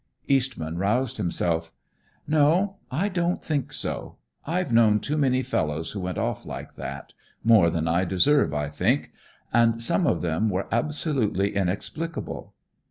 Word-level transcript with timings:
Eastman 0.27 0.79
roused 0.79 1.17
himself. 1.17 1.71
"No, 2.27 2.77
I 2.89 3.07
don't 3.07 3.43
think 3.43 3.71
so. 3.71 4.17
I've 4.47 4.73
known 4.73 4.99
too 4.99 5.15
many 5.15 5.43
fellows 5.43 5.91
who 5.91 5.99
went 5.99 6.17
off 6.17 6.43
like 6.43 6.73
that 6.73 7.13
more 7.43 7.69
than 7.69 7.87
I 7.87 8.05
deserve, 8.05 8.51
I 8.51 8.67
think 8.67 9.11
and 9.53 9.79
some 9.79 10.07
of 10.07 10.21
them 10.23 10.49
were 10.49 10.65
absolutely 10.71 11.55
inexplicable. 11.55 12.55